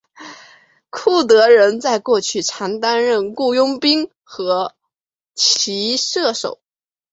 [0.89, 4.73] 库德人在过去常担任雇佣兵和
[5.35, 6.59] 骑射手。